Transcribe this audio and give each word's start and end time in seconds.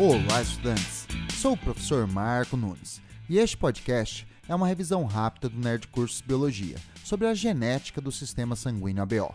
Olá, 0.00 0.40
estudantes! 0.40 1.08
Sou 1.42 1.54
o 1.54 1.56
professor 1.56 2.06
Marco 2.06 2.56
Nunes 2.56 3.02
e 3.28 3.36
este 3.36 3.56
podcast 3.56 4.28
é 4.48 4.54
uma 4.54 4.68
revisão 4.68 5.04
rápida 5.04 5.48
do 5.48 5.58
Nerd 5.58 5.88
Cursos 5.88 6.20
Biologia 6.20 6.76
sobre 7.02 7.26
a 7.26 7.34
genética 7.34 8.00
do 8.00 8.12
sistema 8.12 8.54
sanguíneo 8.54 9.02
ABO. 9.02 9.34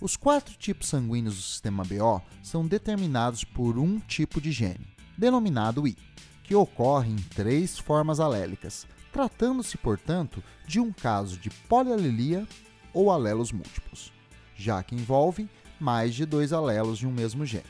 Os 0.00 0.16
quatro 0.16 0.56
tipos 0.56 0.88
sanguíneos 0.88 1.36
do 1.36 1.40
sistema 1.40 1.84
ABO 1.84 2.20
são 2.42 2.66
determinados 2.66 3.44
por 3.44 3.78
um 3.78 4.00
tipo 4.00 4.40
de 4.40 4.50
gene, 4.50 4.92
denominado 5.16 5.86
I, 5.86 5.96
que 6.42 6.56
ocorre 6.56 7.12
em 7.12 7.22
três 7.36 7.78
formas 7.78 8.18
alélicas, 8.18 8.88
tratando-se, 9.12 9.78
portanto, 9.78 10.42
de 10.66 10.80
um 10.80 10.92
caso 10.92 11.38
de 11.38 11.48
polialelia 11.48 12.44
ou 12.92 13.08
alelos 13.08 13.52
múltiplos, 13.52 14.12
já 14.56 14.82
que 14.82 14.96
envolve 14.96 15.48
mais 15.78 16.12
de 16.12 16.26
dois 16.26 16.52
alelos 16.52 16.98
de 16.98 17.06
um 17.06 17.12
mesmo 17.12 17.46
gene. 17.46 17.62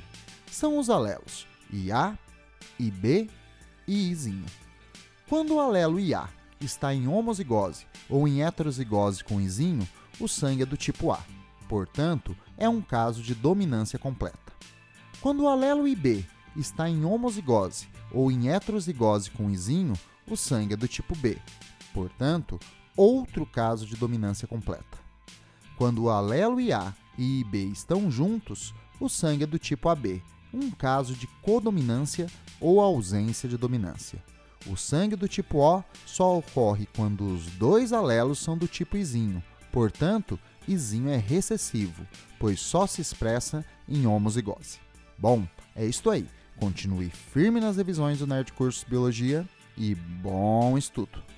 São 0.50 0.78
os 0.78 0.88
alelos 0.88 1.46
IA, 1.72 2.18
IB 2.78 3.30
e 3.86 4.10
Izinho. 4.10 4.46
Quando 5.28 5.54
o 5.54 5.60
alelo 5.60 5.98
IA 5.98 6.28
está 6.60 6.94
em 6.94 7.08
homozigose 7.08 7.86
ou 8.08 8.26
em 8.26 8.42
heterozigose 8.42 9.24
com 9.24 9.40
Izinho, 9.40 9.86
o 10.20 10.28
sangue 10.28 10.62
é 10.62 10.66
do 10.66 10.76
tipo 10.76 11.12
A. 11.12 11.20
Portanto, 11.68 12.36
é 12.56 12.68
um 12.68 12.80
caso 12.80 13.22
de 13.22 13.34
dominância 13.34 13.98
completa. 13.98 14.52
Quando 15.20 15.42
o 15.42 15.48
alelo 15.48 15.88
IB 15.88 16.24
está 16.56 16.88
em 16.88 17.04
homozigose 17.04 17.88
ou 18.12 18.30
em 18.30 18.48
heterozigose 18.48 19.30
com 19.30 19.50
Izinho, 19.50 19.94
o 20.28 20.36
sangue 20.36 20.74
é 20.74 20.76
do 20.76 20.88
tipo 20.88 21.16
B. 21.16 21.38
Portanto, 21.92 22.58
outro 22.96 23.44
caso 23.44 23.86
de 23.86 23.96
dominância 23.96 24.46
completa. 24.46 24.98
Quando 25.76 26.04
o 26.04 26.10
alelo 26.10 26.60
IA 26.60 26.94
e 27.18 27.40
IB 27.40 27.66
estão 27.66 28.10
juntos, 28.10 28.74
o 28.98 29.08
sangue 29.08 29.44
é 29.44 29.46
do 29.46 29.58
tipo 29.58 29.88
AB, 29.88 30.22
um 30.52 30.70
caso 30.70 31.14
de 31.14 31.26
codominância 31.42 32.26
ou 32.60 32.80
ausência 32.80 33.48
de 33.48 33.56
dominância. 33.56 34.22
O 34.66 34.76
sangue 34.76 35.14
do 35.14 35.28
tipo 35.28 35.58
O 35.58 35.82
só 36.04 36.38
ocorre 36.38 36.88
quando 36.96 37.32
os 37.32 37.46
dois 37.52 37.92
alelos 37.92 38.38
são 38.38 38.58
do 38.58 38.66
tipo 38.66 38.96
Izinho, 38.96 39.42
portanto, 39.70 40.38
Izinho 40.66 41.08
é 41.08 41.16
recessivo, 41.16 42.06
pois 42.38 42.60
só 42.60 42.86
se 42.86 43.00
expressa 43.00 43.64
em 43.88 44.06
homozigose. 44.06 44.78
Bom, 45.16 45.46
é 45.74 45.86
isto 45.86 46.10
aí. 46.10 46.26
Continue 46.58 47.10
firme 47.10 47.60
nas 47.60 47.76
revisões 47.76 48.18
do 48.18 48.26
Nerd 48.26 48.52
Cursos 48.52 48.82
Biologia 48.82 49.46
e 49.76 49.94
bom 49.94 50.76
estudo! 50.76 51.35